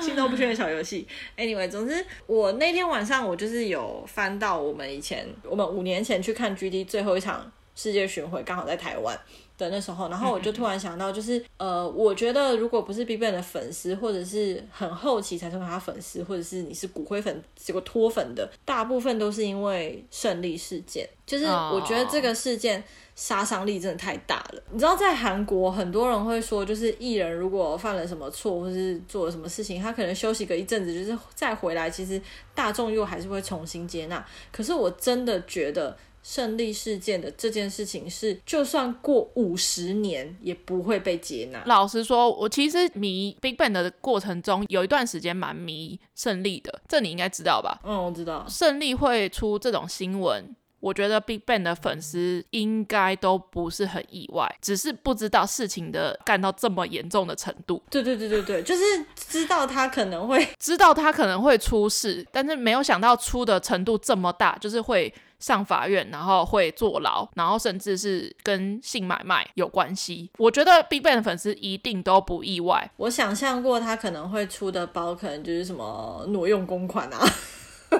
[0.00, 1.06] 心照不宣的小游戏。
[1.36, 9.16] Anyway，总之我那天晚上我就是有翻到我们以前，我们五年前去看 GD 最后一场世界巡回，刚好在台湾。
[9.58, 21.08] 的那时候，然后我就突然想到，就是呃，我觉得如果不是 BigBang 的粉丝，或者是很后期才成为他粉丝，或者是你是骨灰粉，结果脱粉的，大部分都是因为胜利事件。
[21.24, 22.82] 就是我觉得这个事件
[23.16, 24.62] 杀伤力真的太大了。
[24.70, 32.20] 你知道，在韩国很多人会说，就是艺人如果犯了什么错，或是做了什么事情，他可能休息个一阵子，就是再回来，其实
[32.54, 34.24] 大众又还是会重新接纳。
[34.52, 35.96] 可是我真的觉得。
[36.26, 41.62] 胜利事件的这件事情是，就算过五十年也不会被接纳。
[41.66, 47.78] 老实说，我其实迷 BigBang 的过程中，有一段时间蛮迷胜利的，这你应该知道吧？
[47.84, 48.44] 嗯，我知道。
[48.48, 57.80] 胜利会出这种新闻，我觉得 BigBang 的粉丝应该都不是很意外，只是不知道事情的干到这么严重的程度。
[57.88, 58.82] 对对对对对，就是
[59.14, 65.14] 知道他可能会知道他可能会出事，但是没有想到出的程度这么大，就是会。
[65.38, 70.30] 上法院，然后会坐牢，然后甚至是跟性买卖有关系。
[70.38, 72.90] 我觉得 BigBang 的粉丝一定都不意外。
[72.96, 77.26] 我想象过他可能会出的包，可能就是什么挪用公款啊，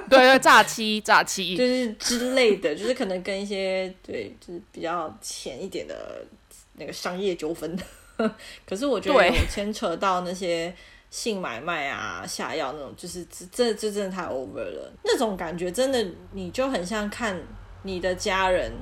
[0.09, 6.25] 对对，诈欺、诈欺， 就是之类的，就是可能跟一些对，就是比较浅一点的
[6.75, 7.79] 那个商业纠纷。
[8.67, 10.75] 可是我觉得有牵扯到那些。
[11.11, 14.93] 性买卖啊，下药那种，就是这这这真的太 over 了。
[15.05, 17.41] 那种感觉真的，你就很像看
[17.83, 18.73] 你的家人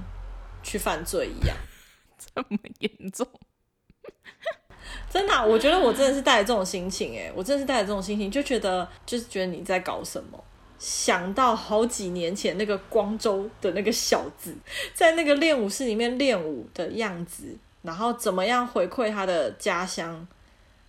[0.63, 1.57] 去犯罪一样，
[2.19, 3.27] 这么严重。
[5.11, 10.43] 真的啊，我觉得我真的是带着这种心情，诶，我真的是带着这种心情，就觉得就是觉得你在搞什么。
[10.77, 14.55] 想到好几年前那个光州的那个小子，
[14.93, 20.27] 在那个练武室里面练武的样子，然后怎么样回馈他的家乡。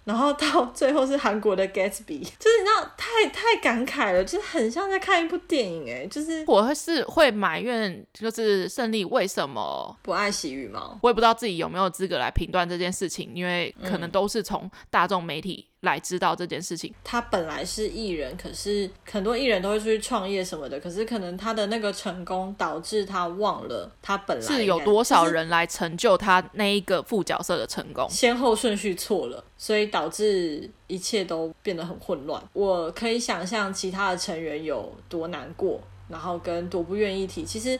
[0.05, 15.67] 然后到最后是韩国的 Gatsby，就是你知道太太感慨了，就是很像在看一部电影哎，就是我是会埋怨，就是胜利为什么不爱惜羽毛，我也不知道自己有没有资格来评断这件事情，因为可能都是从大众媒体。
[15.85, 16.93] 来知道这件事情。
[17.03, 20.77] 他本来是艺人，可是很多艺人都会出去创业什么的。
[20.81, 32.43] 可是可能他的那个成功导致他忘了他本来是有多少人来成就他那一个副角色的成功，先后顺序错了，所以导致一切都变得很混乱。
[32.51, 37.45] 我可以想象其他的成员有多难过，然后跟多不愿意提。
[37.45, 37.79] 其实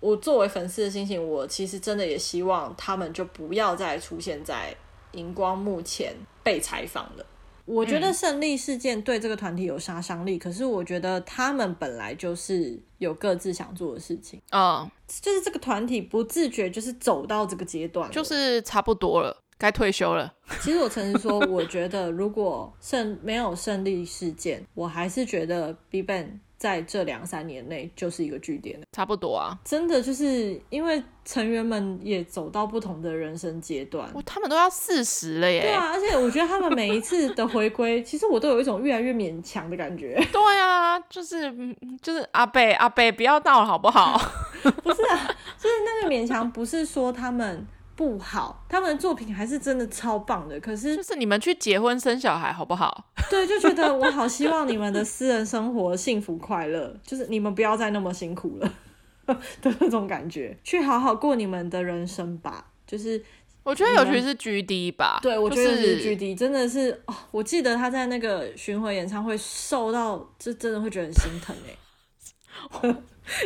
[0.00, 4.74] 我作为粉丝的心情，我其实真的也希望他们就不要再出现在
[5.12, 7.24] 荧光幕前被采访了。
[7.64, 20.34] 我觉得胜利事件对这个团体有杀伤力，嗯，可是我觉得他们本来就是有各自想做的事情啊，就是这个团体不自觉就是走到这个阶段，就是差不多了，该退休了。
[20.60, 26.38] 其实我曾经说， 我觉得如果胜没有胜利事件，我还是觉得 BIGBANG。
[26.62, 35.62] 在这两三年内就是一个据点，差不多啊，真的就是因为成员们也走到不同的人生阶段，他们都要四十了耶。
[35.62, 40.14] 对啊，而且我觉得他们每一次的回归， 其实我都有一种越来越勉强的感觉。
[40.30, 41.52] 对啊，就是
[42.00, 44.16] 就是阿贝阿贝，不要闹了好不好？
[44.62, 47.66] 不是啊，就是那个勉强，不是说他们。
[48.02, 50.58] 不好，他们的作品还是真的超棒的。
[50.58, 53.04] 可是，就是你们去结婚生小孩好不好？
[53.30, 58.74] 对，就觉得我好希望你们的私人生活幸福快乐， 就是你们不要再那么辛苦了
[59.62, 62.66] 的那种感觉，去好好过你们的人生吧。
[62.84, 63.22] 就是
[63.62, 72.94] 我觉得尤其是 GD 吧，对，我觉得是 GD 真的是哦，我记得他在那个巡回演唱会瘦到，这真的会觉得很心疼哎。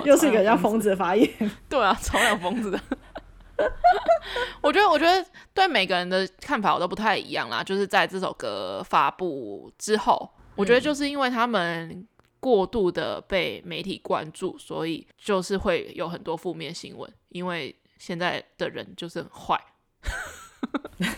[0.04, 1.28] 又是一个叫疯子的发言，
[1.68, 2.80] 对啊，超像疯子的。
[4.60, 7.62] 我觉得，我觉得对每个人的看法我都不太一样啦。
[7.62, 12.06] 就是在这首歌发布之后，我觉得就是因为他们
[12.40, 17.10] 过度的被媒体关注，所以就是会有很多负面新闻。
[17.30, 19.60] 因为现在的人就是很坏。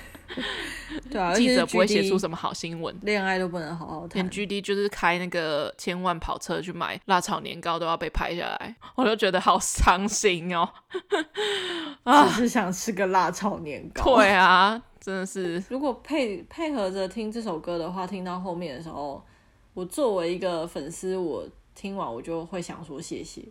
[1.10, 4.28] 对啊，记者不会写出什么好新闻，恋爱都不能好好谈。
[4.30, 10.68] GD 就是开那个千万跑车去买辣炒年糕，都要被拍下来，我就觉得好伤心哦。
[12.28, 14.16] 只是想吃个辣炒年糕。
[14.16, 15.62] 对啊，真的是。
[15.68, 19.22] 如果配配合着听这首歌的话，听到后面的时候，
[19.74, 23.42] 我作为一个粉丝，我听完我就会想说谢谢。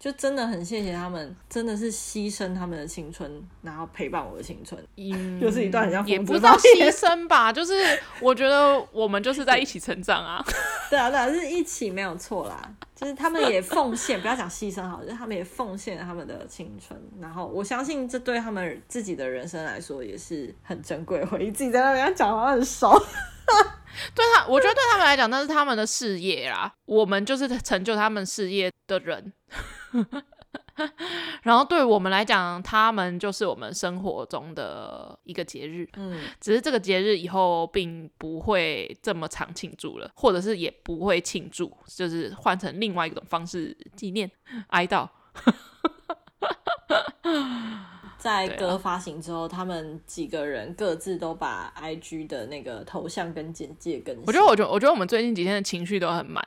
[0.00, 7.74] 就真的很谢谢他们，真的是牺牲他们的青春，然后陪伴我的青春，嗯， 就是一段很像也不知道牺牲吧，就是
[8.22, 10.42] 我觉得我们就是在一起成长啊，
[10.88, 12.58] 对啊，对啊，是一起没有错啦，
[12.94, 22.98] 就是他们也奉献，不要讲牺牲好，就是他们也奉献他们的青春，然后我相信这对他们自己的人生来说也是很珍贵回忆，自己在那边讲好像很熟。
[24.14, 29.34] 对他，我觉得对他们来讲那是他们的事业啦，我们就是成就他们事业的人。
[31.42, 35.86] 然后对我们来讲，他们就是我们生活中的一个节日。
[35.96, 44.30] 嗯，只是这个节日以后并不会这么常庆祝了，或者是也不会庆祝，就是换成另外一种方式纪念、
[44.68, 45.08] 哀悼。
[48.18, 54.24] 在歌发行之后，啊，他们几个人各自都把 IG 的那个头像跟简介更新。
[54.26, 56.46] 我觉得，我觉得，我觉得我们最近几天的情绪都很满。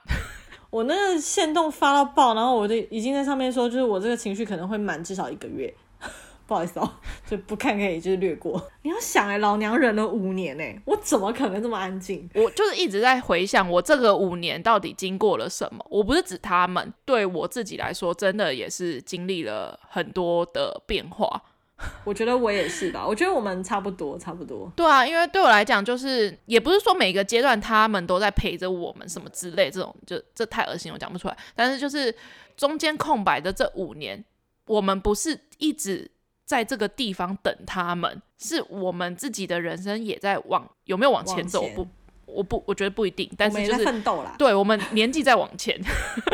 [0.74, 5.72] 我那个限动发到爆，然后我就已经在上面说，就是我这个情绪可能会满至少一个月。
[6.48, 6.90] 不好意思哦，
[7.30, 8.60] 就不看可以就是略过。
[8.82, 12.28] 你要想哎，老娘忍了五年哎，我怎么可能这么安静？
[12.34, 15.86] 我就是一直在回想我这个五年到底经过了什么。
[15.92, 21.44] 我不是指他们，对我自己来说，真的也是经历了很多的变化。
[22.06, 24.72] 我觉得我也是吧，我觉得我们差不多，差不多。
[24.76, 31.38] 对啊，因为对我来讲，就是也不是说每个阶段他们都在陪着我们什么之类，这种就这太恶心，我讲不出来。
[31.56, 32.16] 但是就是
[32.56, 34.24] 中间空白的这五年，
[34.68, 36.10] 我们不是一直
[36.46, 41.62] 在这个地方等他们，是我们自己的人生也在往有没有往前走？
[41.64, 41.88] 前不，
[42.26, 43.30] 我不，我觉得不一定。
[43.38, 45.78] 但是就是奋斗啦，对我们年纪在往前，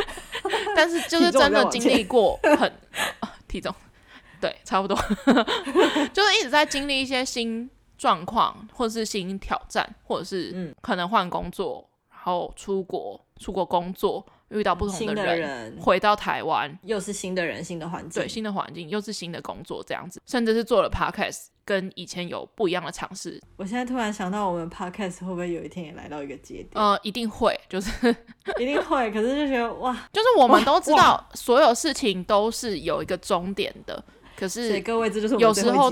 [0.76, 2.72] 但是就是真的经历过很
[3.48, 3.74] 体重。
[4.40, 4.98] 对，差不多，
[6.14, 23.40] 就是一直在经历一些新状况，或者是新挑战，或者是可能换工作，然后出国，出国工作，遇到不同的人，的人回到台湾，又是新的人，新的环境，对，新的环境，又是新的工作，这样子，甚至是做了 podcast，跟以前有不一样的尝试。
[23.58, 26.70] 我现在突然想到，我们 podcast 会不会有一天也来到一个节点？
[26.74, 27.92] 呃，一定会，就是
[28.60, 29.12] 一定会。
[29.12, 34.04] 可是就觉得哇，就是我们都知道，所有事情都是有一个终点的。
[34.40, 35.92] 可是，各位，这就是有时候，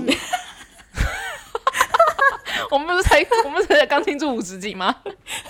[2.70, 5.02] 我们不是才我们才刚庆祝五十集吗？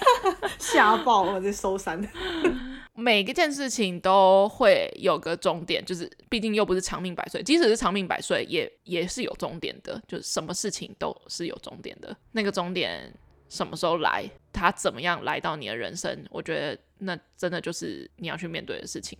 [0.58, 2.04] 吓爆了，这收山。
[2.94, 10.02] 每一件事情都会有个终点，就是毕竟又不是长命百岁，即使是长命百岁，也也是有终点的。
[10.08, 13.14] 就是什么事情都是有终点的，那个终点
[13.48, 19.16] 什么时候来，它怎么样来到你的人生，我觉得那真的就是你要去面对的事情。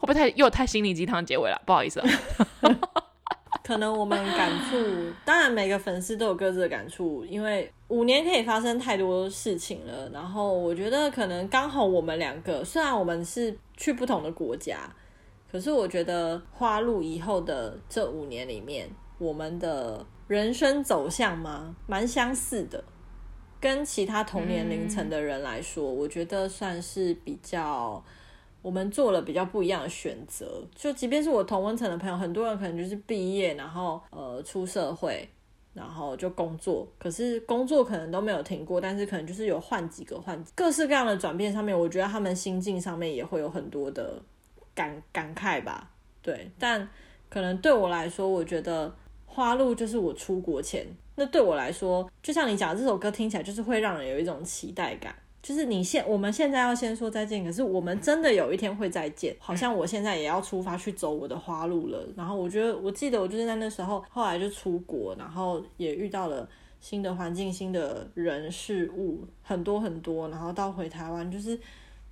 [0.00, 1.60] 会不会太又太心灵鸡汤结尾了？
[1.64, 2.08] 不好意思啊。
[3.62, 4.76] 可能我们感触，
[5.24, 10.08] 当然每个粉丝都有各自的感触，因为五年可以发生太多事情了。
[10.08, 14.92] 然后我觉得可能刚好我们两个，虽然我们是去不同的国家，
[15.52, 22.82] 可是我觉得花路以后的这五年里面，我们的人生走向吗，蛮相似的。
[23.60, 28.02] 跟其他同年龄层的人来说，我觉得算是比较。
[28.62, 35.28] 我们做了比较不一样的选择，就即便是我同温层的朋友，很多人可能就是毕业，然后呃出社会，
[35.72, 44.20] 然后就工作，可是工作可能都没有停过，但是可能就是有换几个换各式各样的转变上面，我觉得他们心境上面也会有很多的
[44.74, 45.90] 感感慨吧，
[46.20, 46.86] 对，但
[47.28, 48.94] 可能对我来说，我觉得
[49.24, 55.14] 花路就是我出国前，那对我来说，就像你讲这首歌听起来就是会让人有一种期待感。
[55.42, 59.34] 就是你现我们现在要先说再见，可是我们真的有一天会再见。
[59.38, 62.06] 好像我现在也要出发去走我的花路了。
[62.14, 66.46] 然后我觉得，我记得我就是在那时候，后来就出国，然后也遇到了
[66.78, 70.28] 新的环境、新的人事物，很多很多。
[70.28, 71.58] 然后到回台湾，就是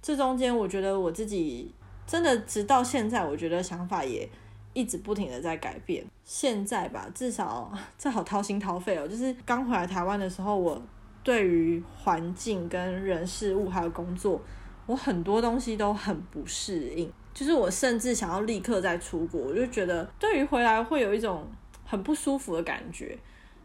[0.01, 1.70] 这中间，我觉得我自己
[2.07, 4.26] 真的直到现在，我觉得想法也
[4.72, 6.03] 一直不停的在改变。
[6.24, 9.07] 现在吧，至少 这好掏心掏肺哦。
[9.07, 10.81] 就是刚回来台湾的时候，我。
[11.29, 14.41] 对于环境跟人事物还有工作，
[14.87, 17.12] 我很多东西都很不适应。
[17.35, 21.47] 就是我甚至想要立刻再出国，我就觉得对于回来会有一种
[21.85, 23.18] 很不舒服的感觉。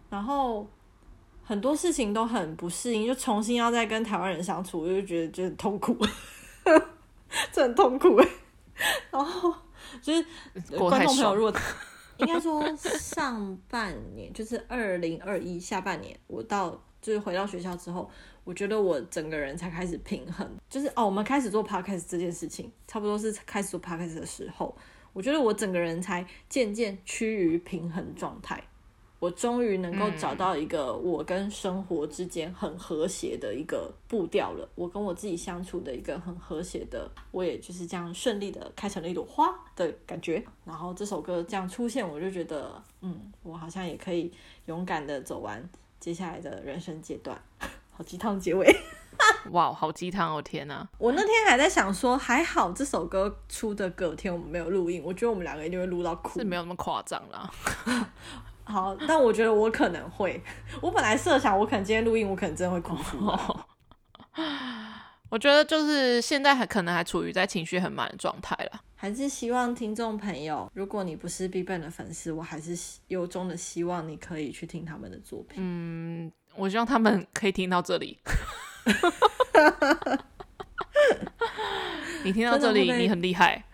[0.09, 0.67] 然后
[1.41, 5.95] 很多事情都很不适应，就重新要再跟台湾人相处，我就觉得就很痛苦，
[7.53, 8.19] 这很痛苦。
[9.09, 9.55] 然后
[10.01, 10.25] 就是
[10.77, 11.53] 观众朋友，如果
[12.17, 16.77] 应该说上半年，就是二零二一下半年，我到。
[17.03, 18.09] 就是回到学校之后，
[18.45, 20.49] 我觉得我整个人才开始平衡。
[20.69, 24.75] 就是哦，我们开始做 podcast 这件事情，差不多是开始做 podcast 的时候，
[25.11, 28.63] 我觉得我整个人才渐渐趋于平衡状态。
[29.19, 34.67] 我终于能够找到一个我跟生活之间很和谐的一个步调了。
[34.75, 40.43] 我跟我自己相处的一个很和谐的，我也就是这样顺利的开成了一朵花的感觉。
[40.65, 44.29] 然后这首歌这样出现，我就觉得，嗯，我好像也可以
[44.65, 45.69] 勇敢的走完。
[46.03, 47.41] 接下来的人生阶段，
[47.95, 48.69] 好鸡汤结尾，
[49.51, 50.41] 哇，好鸡汤哦！
[50.41, 57.49] 天哪，我那天还在想说，还好这首歌出的隔天我们没有录音，我觉得我们两个一定会录到哭，是没有那么夸张啦。
[58.65, 60.43] 好，但我觉得我可能会，
[60.81, 62.97] 我本来设想我可能今天录音，我可能真的会哭。
[65.29, 68.81] 我觉得就是现在还可能还处于在情绪很满的状态了。
[69.03, 72.73] 还是希望听众朋友，如果你不是 BigBang 的粉丝，我还是
[73.09, 75.55] 由衷的希望你可以去听他们的作品。
[75.57, 78.17] 嗯，我希望他们可以听到这里。
[82.23, 83.65] 你听到这里，你很厉害，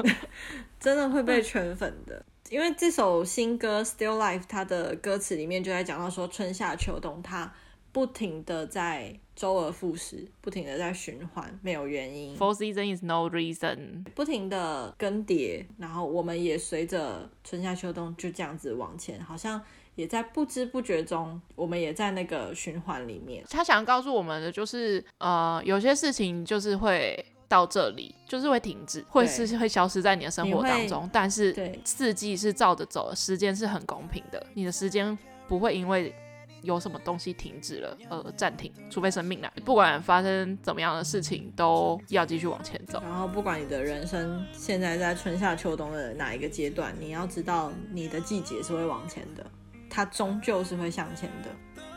[0.80, 2.24] 真的会被 圈粉的。
[2.48, 7.52] 因为这首新歌《Still Life》，它的歌词里面就在讲到说，春夏秋冬，它
[7.92, 9.18] 不停的在。
[9.36, 12.36] 周而复始，不停的在循环，没有原因。
[12.36, 14.04] Four seasons is no reason。
[14.14, 19.58] 不停的更迭，然后我们也随着春夏秋冬就这样子往前，好像
[19.94, 23.42] 也在不知不觉中，我们也在那个循环里面。
[23.48, 31.08] 他想告诉我们的就是，呃，有些事情就是会到这里，就是会停止，会是会消失在你的生活当中。
[31.10, 35.18] 但是，四季是照着走的，时间是很公平的，你的时间
[35.48, 36.14] 不会因为。
[36.62, 39.50] 有什么东西停止了，呃，暂停，除非生命来。
[39.64, 43.00] 不管发生怎么样的事情，都要继续往前走。
[43.02, 49.44] 然后，不管你的人生现在在春夏秋冬的哪一个阶段，你要知道，你的季节是会往前的，
[49.88, 51.50] 它终究是会向前的。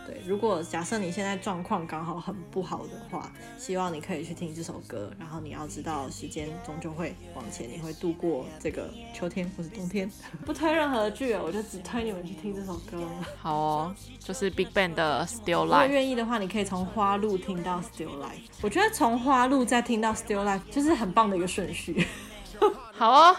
[0.05, 5.09] 对，如果假设你现在状况刚好很不好的话，希望你可以去听这首歌。
[5.17, 10.11] 然后你要知道，时间终究会往前，你会度过这个秋天或是冬天。
[10.45, 13.01] 不推任何剧，我就只推你们去听这首歌。
[13.39, 15.65] 好哦，就是 BigBang 的 Still Life。
[15.65, 18.49] 如果愿意的话，你可以从花路听到 Still Life。
[18.61, 22.05] 我觉得从花路再听到 Still Life 就是很棒的一个顺序。
[22.91, 23.35] 好哦，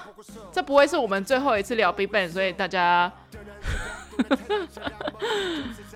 [0.51, 3.13] 这不会是我们最后一次聊 BigBang，所以大家。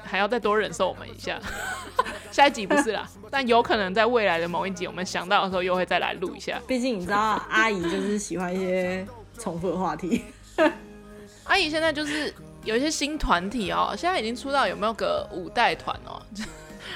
[0.09, 1.39] 还要再多忍受我们一下，
[2.33, 6.59] 下一集不是啦， 但有可能在未来的某一集，我们想到的时候又会再来录一下。
[6.67, 9.07] 毕竟你知道，阿姨就是喜欢一些
[9.39, 10.25] 重复的话题。
[11.45, 12.33] 阿姨现在就是
[12.65, 16.21] 有一些新团体哦，现在已经出道有没有个五代团哦？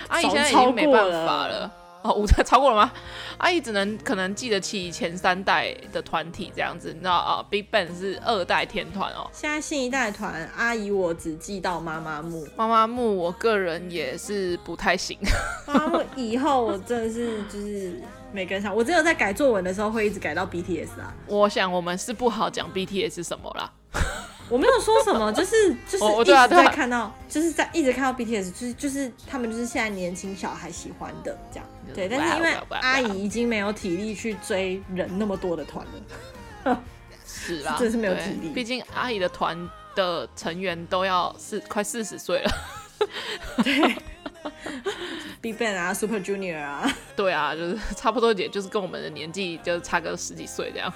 [0.08, 1.70] 阿姨现在已经没办法了。
[2.02, 2.92] 哦，五代超过了吗？
[3.38, 9.30] 阿姨只能可能记得起前三代的团体这样子，你知道啊、哦、？BigBang 是二代天团哦。
[9.32, 12.46] 现在新一代团，阿姨我只记到妈妈木。
[12.56, 15.16] 妈妈木，我个人也是不太行。
[15.66, 18.00] 妈妈木以后我真的是就是
[18.32, 21.14] 没跟上，我只有在改作文的时候会一直改到 BTS 啊。
[21.26, 23.72] 我想我们是不好讲 BTS 是什么啦。
[24.48, 31.66] 我没有说什么，就是就是一直在看到，就是在一直看到 BTS，就是就是他们就是现在年轻小孩喜欢的这样。
[31.94, 35.86] 对，但是因为阿姨已经没有体力去追人那么多的团
[36.64, 36.82] 了，
[37.26, 38.50] 是啦，真的是没有体力。
[38.54, 42.50] 毕竟阿姨的团的成员都要四快四十岁了，
[43.62, 43.96] 对
[45.40, 50.92] ，BigBang 啊，Super Junior 啊，对啊，就是差不多，也就是跟我们的年纪就差个十几岁这样。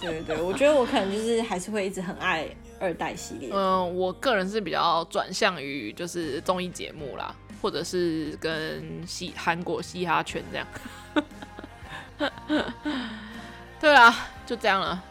[0.00, 2.46] 对对对，我觉得我可能就是还是会一直很爱
[2.78, 3.50] 二代系列。
[3.52, 7.34] 嗯，我个人是比较转向于就是综艺节目啦。
[7.64, 10.58] 或者是跟西韩国嘻哈圈这
[12.20, 12.30] 样，
[13.80, 15.02] 对啊，就这样了。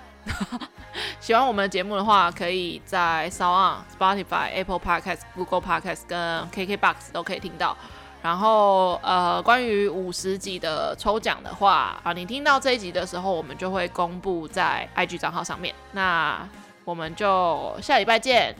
[1.19, 7.75] 喜欢我们的节目的话，可以在 SoundOn、Spotify、Apple Podcast、Google Podcast 跟 KKBox 都可以听到。
[8.21, 15.73] 然后呃，关于五十集的抽奖的话啊，你听到这一集的时候，我们就会公布在 IG 账号上面。
[15.93, 16.47] 那
[16.85, 18.55] 我们就下礼拜见，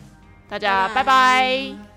[0.50, 0.88] 大家。
[0.90, 1.93] 拜拜。